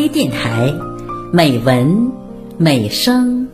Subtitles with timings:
[0.00, 0.72] 微电台，
[1.32, 2.12] 美文
[2.56, 3.48] 美声。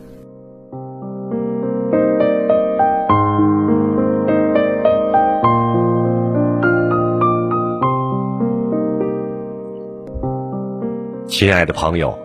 [11.25, 12.15] 亲爱的朋友，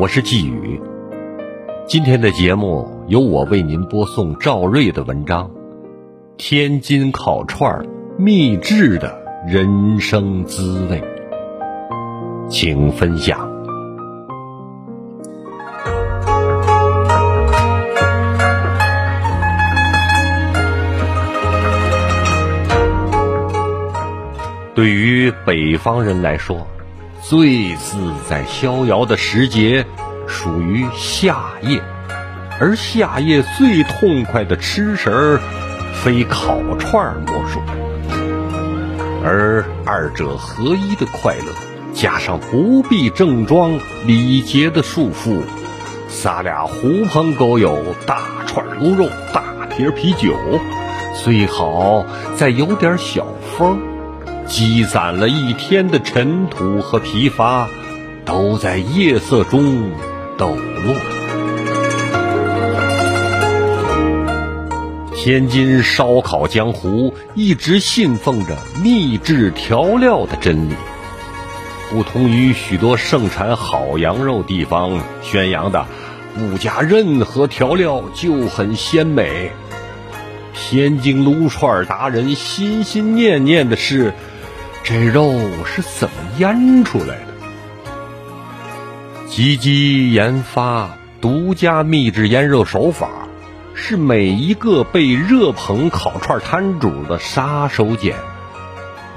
[0.00, 0.80] 我是季宇。
[1.86, 5.48] 今天的节目由我为您播送赵瑞的文章
[6.36, 7.86] 《天津烤串
[8.18, 11.00] 秘制的人生滋味》，
[12.48, 13.47] 请分享。
[24.78, 26.68] 对于北方人来说，
[27.20, 27.98] 最自
[28.30, 29.84] 在逍遥的时节，
[30.28, 31.82] 属于夏夜，
[32.60, 35.40] 而夏夜最痛快的吃食儿，
[35.94, 37.60] 非烤串莫属。
[39.24, 41.52] 而二者合一的快乐，
[41.92, 45.42] 加上不必正装礼节的束缚，
[46.06, 50.36] 撒俩狐朋狗友，大串卤肉，大瓶啤酒，
[51.16, 53.26] 最好再有点小
[53.58, 53.97] 风。
[54.48, 57.68] 积攒了一天的尘土和疲乏，
[58.24, 59.90] 都在夜色中
[60.38, 60.96] 抖落。
[65.14, 70.74] 天津烧烤江湖一直信奉着秘制调料的真理，
[71.90, 75.84] 不同于许多盛产好羊肉地方宣扬的
[76.34, 79.52] 不加任何调料就很鲜美。
[80.54, 84.14] 天津撸串达人心心念念的是。
[84.84, 85.32] 这肉
[85.66, 87.24] 是怎么腌出来的？
[89.28, 93.08] 积极研发独家秘制腌肉手法，
[93.74, 98.14] 是每一个被热捧烤串摊主的杀手锏。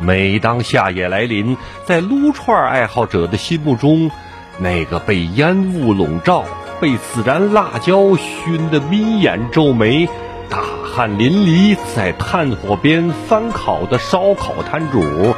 [0.01, 4.11] 每当夏夜来临，在撸串爱好者的心目中，
[4.57, 6.43] 那个被烟雾笼罩、
[6.81, 10.09] 被孜然辣椒熏得眯眼皱眉、
[10.49, 15.33] 大汗淋漓，在炭火边翻烤的烧烤摊主。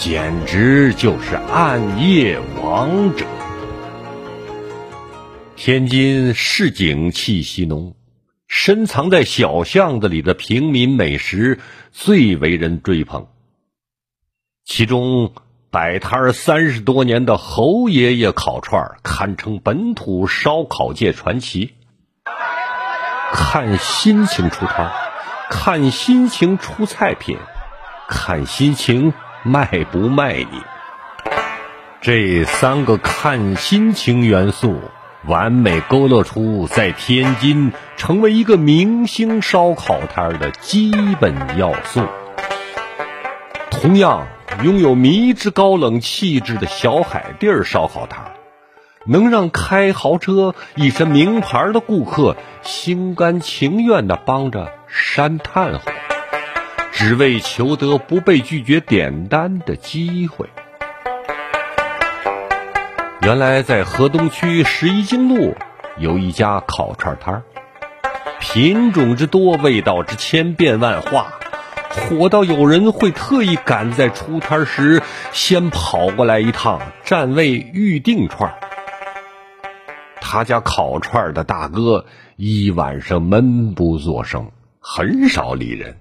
[0.00, 3.26] 简直就是暗夜王者。
[5.56, 7.94] 天津市井气息浓，
[8.48, 11.60] 深藏在小巷子里的平民美食
[11.92, 13.26] 最为人追捧。
[14.64, 15.34] 其中
[15.70, 21.74] 摆摊三十多年的侯爷爷烤串堪称本土烧烤界传奇。
[23.34, 24.90] 看心情出摊，
[25.50, 27.36] 看心情出菜品，
[28.08, 29.12] 看心情。
[29.42, 30.62] 卖不卖你？
[32.02, 34.80] 这三个看心情元素，
[35.26, 42.02] 完美勾勒出在天津成为一个明星烧烤摊的基本要素。
[43.70, 44.26] 同样
[44.62, 48.32] 拥有迷之高冷气质的小海地儿烧烤摊，
[49.06, 55.92] 能让开豪车、一身名牌的顾客心甘情愿地帮着扇炭火。
[57.00, 60.50] 只为求得不被拒绝点单的机会。
[63.22, 65.56] 原来在河东区十一经路
[65.96, 67.42] 有一家烤串摊儿，
[68.38, 71.32] 品种之多，味道之千变万化，
[71.88, 75.02] 火到有人会特意赶在出摊时
[75.32, 78.58] 先跑过来一趟占位预定串儿。
[80.20, 82.04] 他家烤串的大哥
[82.36, 84.50] 一晚上闷不作声，
[84.80, 85.96] 很少理人。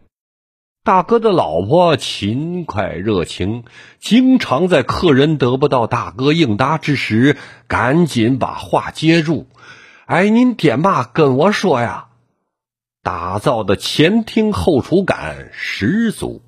[0.89, 3.63] 大哥的老婆勤快热情，
[3.99, 9.45] 经常在客人得不到大哥应答之时，赶紧把话接住。
[10.07, 12.07] 哎，您点嘛跟我说呀，
[13.03, 16.41] 打造的前厅后厨感十足。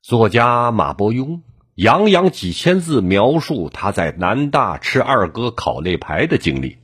[0.00, 1.40] 作家马伯庸
[1.74, 6.78] 洋洋几千字描述他在南大吃二哥烤肋排的经历。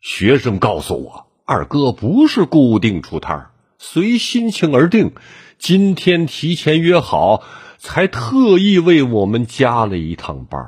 [0.00, 3.50] 学生告诉我，二哥不是固定出摊儿。
[3.78, 5.12] 随心情而定，
[5.58, 7.42] 今天提前约好，
[7.78, 10.62] 才特意为我们加了一趟班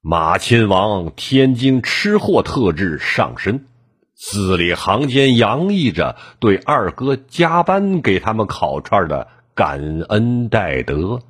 [0.00, 3.66] 马亲王天津吃货特质上身，
[4.14, 11.20] 字里行间洋溢着对二哥加班给他们烤串的感恩戴德。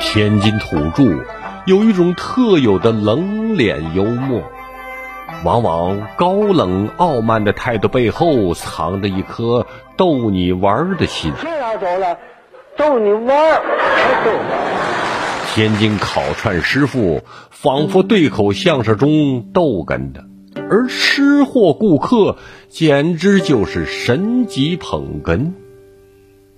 [0.00, 1.24] 天津土著
[1.66, 4.42] 有一种特有的冷脸幽默。
[5.44, 9.66] 往往高冷傲慢的态度背后，藏着一颗
[9.96, 11.32] 逗你玩的心。
[11.42, 12.16] 这样走了，
[12.76, 13.60] 逗你玩
[15.54, 20.24] 天津烤串师傅仿佛对口相声中逗哏的，
[20.70, 22.36] 而吃货顾客
[22.68, 25.52] 简直就是神级捧哏，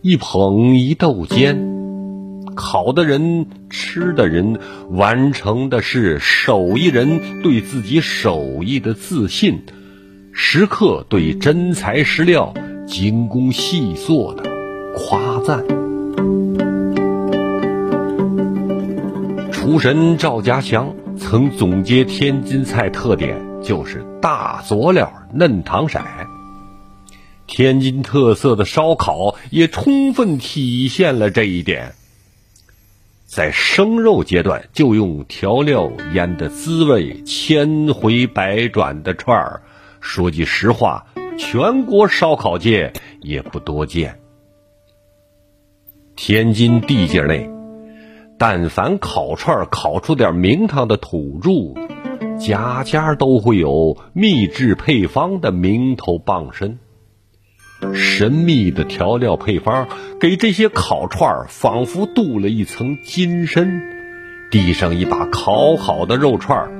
[0.01, 1.74] 一捧一逗间，
[2.55, 4.59] 烤的人、吃的人，
[4.91, 9.65] 完成的是手艺人对自己手艺的自信，
[10.33, 12.55] 食客对真材实料、
[12.87, 14.45] 精工细作的
[14.97, 15.65] 夸赞。
[19.53, 26.00] 厨神赵家祥曾总结天津菜特点，就是大佐料、嫩糖色。
[27.47, 31.95] 天津特色的烧烤也充分体现了这一点。
[33.25, 39.62] 在生肉阶段就用调料腌的滋味千回百转的串儿，
[40.00, 41.06] 说句实话，
[41.38, 42.93] 全国烧烤界
[43.23, 44.21] 也不多见。
[46.15, 47.50] 天津地界内，
[48.38, 51.75] 但凡烤串儿烤出点名堂的土著，
[52.38, 56.79] 家家都会有秘制配方的名头傍身。
[57.93, 59.89] 神秘的调料配方
[60.21, 63.83] 给这些烤串仿佛镀了一层金身。
[64.51, 66.71] 递上一把烤好的肉串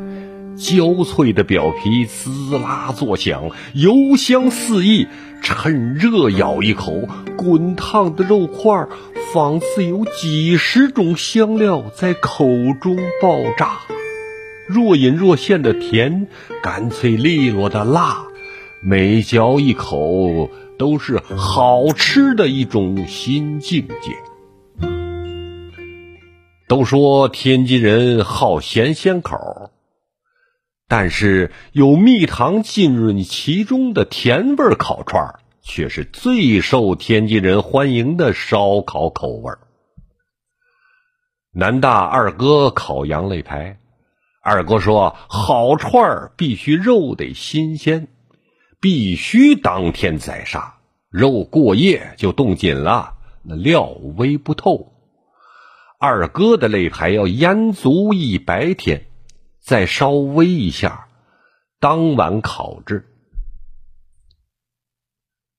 [0.57, 5.07] 焦脆的表皮滋啦作响，油香四溢。
[5.43, 7.07] 趁热咬一口，
[7.37, 8.87] 滚烫的肉块
[9.35, 12.47] 仿似有几十种香料在口
[12.81, 13.81] 中爆炸。
[14.67, 16.29] 若隐若现的甜，
[16.63, 18.25] 干脆利落的辣，
[18.81, 20.51] 每嚼一口。
[20.85, 24.19] 都是好吃的一种新境界。
[26.69, 29.71] 都说天津人好咸鲜口，
[30.87, 39.55] 但是有蜜糖浸润其中的甜味烤串却是最受天津人欢迎的烧烤口味。
[41.51, 43.79] 南大二哥烤羊肋排，
[44.43, 48.09] 二哥说好串必须肉得新鲜。
[48.81, 50.74] 必须当天宰杀，
[51.15, 53.15] 肉过夜就冻紧了，
[53.45, 54.95] 那料煨不透。
[55.97, 59.07] 二哥的肋排要腌足一白天，
[59.61, 61.07] 再稍微一下，
[61.79, 63.07] 当晚烤制。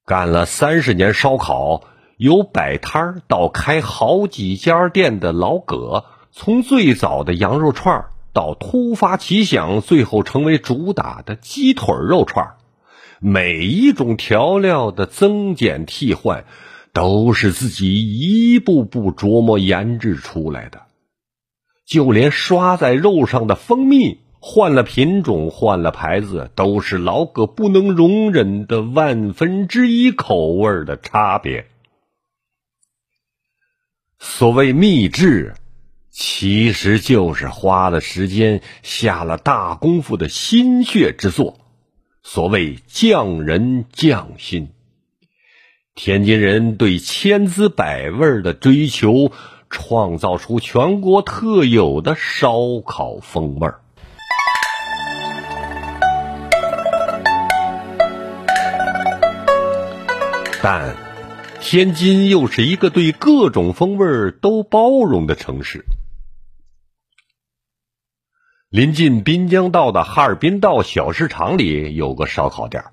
[0.06, 1.86] 干了三十年烧烤，
[2.18, 6.04] 由摆摊到开好几家店的老葛，
[6.34, 12.58] 从最早的羊肉串到突发奇想，最后成为主打的鸡腿肉串
[13.20, 16.46] 每一种调料的增减替换，
[16.94, 20.82] 都是自己一步步琢磨研制出来的。
[21.86, 31.68] 就连刷在肉上的蜂蜜，换了品种，换了牌子，都是老葛不能容忍的万分之一口味的差别。
[34.18, 35.54] 所谓秘制，
[36.10, 41.60] 其实就是花了时间、下了大功夫的心血之作。
[42.28, 44.70] 所谓匠人匠心，
[45.94, 49.32] 天津人对千滋百味的追求，
[49.70, 53.80] 创造出全国特有的烧烤风味儿。
[60.64, 60.96] 但
[61.62, 65.86] 天津又是一个对各种风味都包容的城市。
[68.76, 72.84] 临近滨江道的哈尔滨道小市场里有个烧烤店，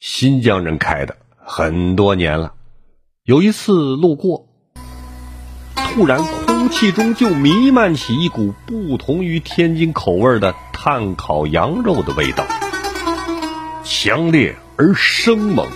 [0.00, 2.54] 新疆人开的，很多年了。
[3.22, 4.46] 有一次路过，
[5.74, 12.46] 突然空气中就弥漫起一股不同于天津口味的炭烤羊肉的味道，
[13.84, 15.68] 强烈而生猛，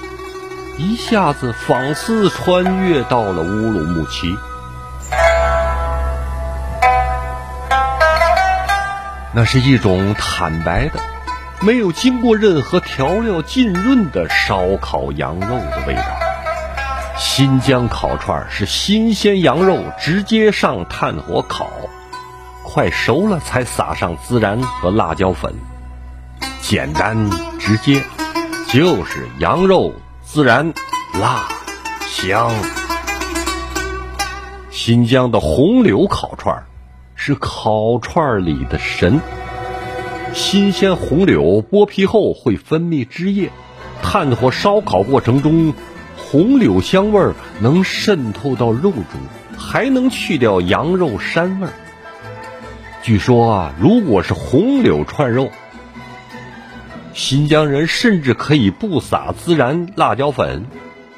[0.78, 4.34] 一下子仿似穿越到了乌鲁木齐。
[9.32, 11.00] 那是一种坦白的、
[11.60, 16.02] 没有经过任何调料浸润的烧烤羊肉的味道。
[17.16, 21.70] 新疆烤串是新鲜羊肉直接上炭火烤，
[22.64, 25.54] 快熟了才撒上孜然和辣椒粉，
[26.60, 28.02] 简单直接，
[28.68, 29.92] 就是羊肉、
[30.26, 30.72] 孜然、
[31.20, 31.46] 辣、
[32.06, 32.50] 香。
[34.70, 36.64] 新疆的红柳烤串
[37.22, 39.20] 是烤串里的神。
[40.32, 43.50] 新鲜红柳剥皮后会分泌汁液，
[44.02, 45.74] 炭火烧烤过程中，
[46.16, 47.22] 红柳香味
[47.60, 49.04] 能渗透到肉中，
[49.58, 51.68] 还能去掉羊肉膻味。
[53.02, 55.50] 据说啊，如果是红柳串肉，
[57.12, 60.64] 新疆人甚至可以不撒孜然、辣椒粉，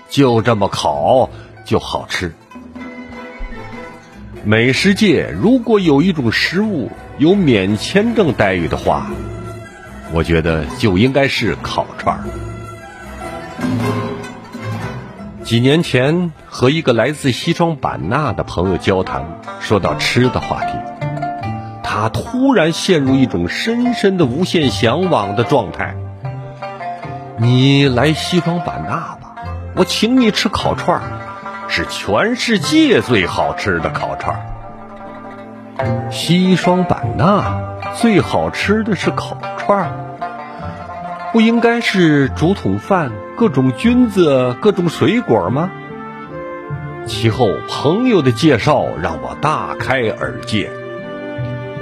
[0.08, 1.30] 就这么烤
[1.64, 2.34] 就好吃。
[4.44, 9.06] 美食界如果有一种食物有免签证待遇的话，
[10.12, 12.24] 我觉得就应该是烤串儿。
[15.44, 19.24] 几年前，和一个来自西双版纳的朋友交谈，
[19.60, 20.72] 说到吃的话题，
[21.84, 25.94] 他突然陷入一种深深的无限向往的状态。
[27.38, 29.36] 你来西双版纳吧，
[29.76, 31.02] 我请你吃烤串儿，
[31.74, 36.10] 是全世界最好吃的烤串儿。
[36.10, 39.90] 西双版纳最好吃的是烤串儿，
[41.32, 45.70] 不应该是竹筒饭、各种菌子、各种水果吗？
[47.06, 50.70] 其后朋友的介绍让我大开耳界：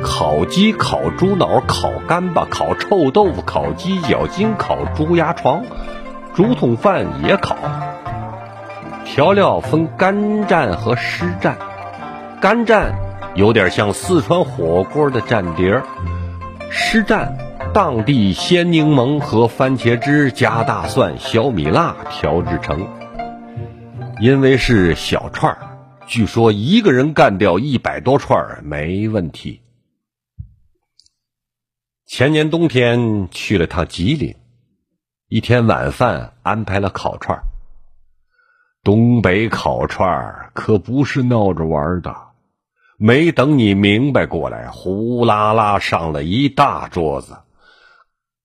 [0.04, 5.64] 烤鸡、烤猪脑、烤干巴、烤臭豆腐、烤鸡脚筋、烤猪牙床，
[6.32, 7.56] 竹筒饭也烤。
[9.12, 10.14] 调料分干
[10.46, 11.56] 蘸和湿蘸，
[12.40, 12.94] 干蘸
[13.34, 15.84] 有点像四川火锅的蘸碟儿，
[16.70, 17.28] 湿蘸
[17.74, 22.86] 当地鲜柠檬和番茄汁加大蒜、小米辣调制成。
[24.20, 25.58] 因为是小串儿，
[26.06, 29.60] 据说一个人干掉一百多串儿没问题。
[32.06, 34.36] 前年冬天去了趟吉林，
[35.26, 37.42] 一天晚饭安排了烤串儿。
[38.82, 42.16] 东北烤串可不是闹着玩的，
[42.96, 47.36] 没等你明白过来，呼啦啦上了一大桌子。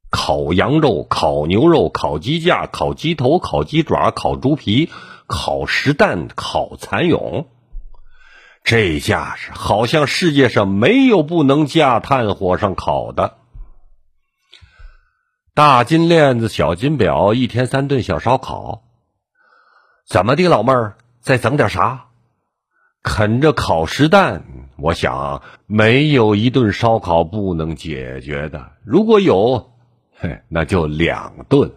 [0.10, 4.90] 烤羊肉、烤牛肉、烤鸡架、烤鸡头、烤鸡爪、烤猪皮、
[5.28, 7.46] 烤石蛋、烤蚕蛹，
[8.64, 13.36] 这架势好像世界上没有不能架炭火上烤的。
[15.54, 18.85] 大金链子、小金表，一天三顿小烧烤。
[20.08, 22.06] 怎么的，老妹儿，再整点啥？
[23.02, 24.44] 啃着烤石蛋，
[24.78, 28.72] 我想没有一顿烧烤不能解决的。
[28.84, 29.72] 如果有。
[30.18, 31.74] 嘿，那就两顿。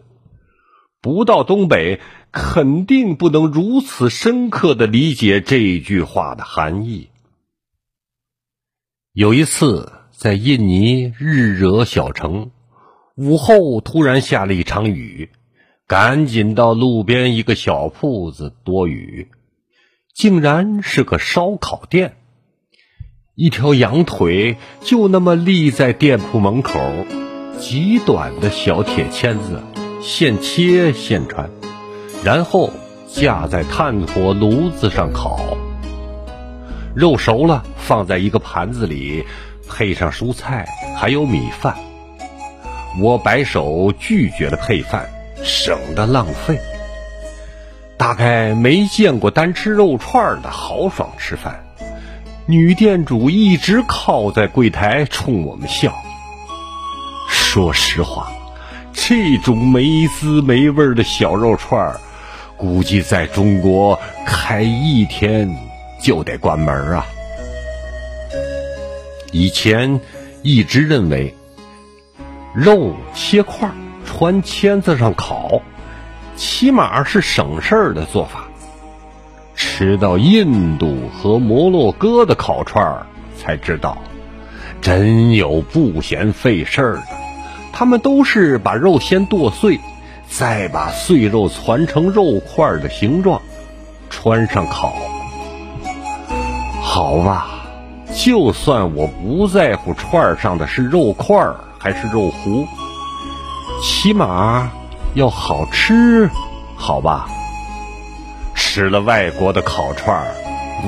[1.01, 7.11] 不到东北，肯定不能如此深刻的理解这句话的含义。
[9.13, 12.53] 有一次在印尼日惹小城，
[13.17, 15.31] 午后突然下了一场雨，
[15.89, 19.29] 赶紧到路边一个小铺子躲雨，
[20.15, 22.17] 竟然是个烧烤店，
[23.35, 26.79] 一条羊腿就那么立在店铺门口。
[27.59, 29.63] 极短的小铁签子，
[30.03, 31.49] 现切现穿，
[32.23, 32.71] 然后
[33.11, 35.57] 架在炭火炉子上烤。
[36.95, 39.25] 肉熟了，放在一个盘子里，
[39.67, 40.69] 配上蔬菜，
[40.99, 41.79] 还有米饭。
[43.01, 45.09] 我摆手拒绝了配饭，
[45.43, 46.61] 省得浪费。
[47.97, 51.65] 大概没见过单吃肉串的豪爽吃饭。
[52.47, 55.95] 女店主一直靠在柜台冲我们笑。
[57.29, 58.33] 说实话，
[58.93, 61.95] 这种没滋没味的小肉串，
[62.57, 65.55] 估计在中国开一天
[66.01, 67.05] 就得关门啊。
[69.33, 70.01] 以前
[70.43, 71.35] 一直认为，
[72.55, 73.69] 肉切块
[74.09, 75.61] 穿签子上烤，
[76.35, 78.49] 起码是省事儿的做法。
[79.55, 83.99] 吃到印度和摩洛哥的烤串儿，才知道，
[84.81, 87.03] 真有不嫌费事儿的。
[87.71, 89.79] 他们都是把肉先剁碎，
[90.27, 93.43] 再把碎肉攒成肉块的形状，
[94.09, 94.97] 穿上烤。
[96.81, 97.47] 好吧，
[98.17, 101.39] 就算我不在乎串上的是肉块
[101.79, 102.67] 还是肉糊，
[103.81, 104.71] 起码
[105.15, 106.29] 要好吃，
[106.77, 107.29] 好吧？
[108.55, 110.35] 吃了外国的烤串儿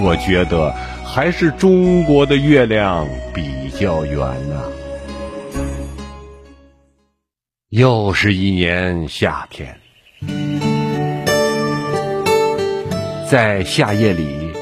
[0.02, 0.72] 我觉得
[1.04, 4.18] 还是中国的月亮比较圆
[4.48, 4.62] 呢。
[7.70, 9.80] 又是一年夏天，
[13.28, 14.52] 在夏夜里，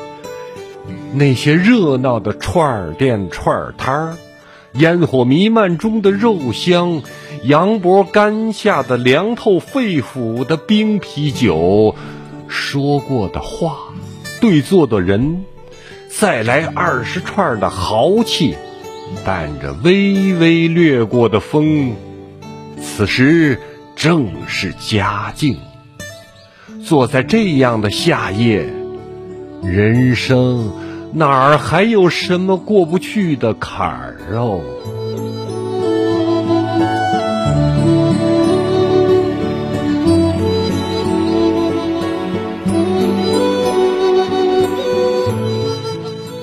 [1.13, 4.17] 那些热闹的串儿店、串儿摊儿，
[4.75, 7.03] 烟火弥漫中的肉香，
[7.45, 11.95] 杨伯干下的凉透肺腑的冰啤酒，
[12.49, 13.79] 说过的话，
[14.41, 15.45] 对坐的人，
[16.11, 18.57] 再来二十串的豪气，
[19.25, 21.95] 伴着微微掠过的风。
[22.83, 23.61] 此时
[23.95, 25.59] 正是佳境，
[26.85, 28.69] 坐在这样的夏夜，
[29.63, 30.73] 人生
[31.13, 34.61] 哪儿还有什么过不去的坎儿哦？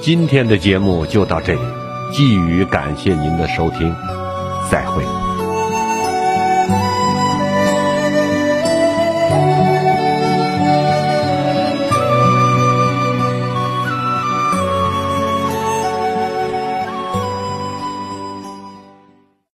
[0.05, 1.59] 今天的节目就到这里，
[2.13, 3.91] 寄语感谢您的收听，
[4.69, 5.24] 再会。